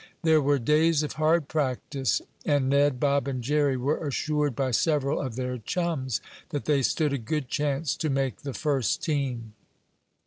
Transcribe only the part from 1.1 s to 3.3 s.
hard practice, and Ned, Bob